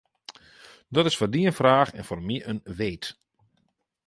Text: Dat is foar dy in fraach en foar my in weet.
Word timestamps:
Dat 0.93 1.05
is 1.07 1.15
foar 1.19 1.31
dy 1.33 1.41
in 1.49 1.57
fraach 1.59 1.91
en 1.99 2.07
foar 2.07 2.23
my 2.27 2.37
in 2.51 2.57
weet. 2.79 3.05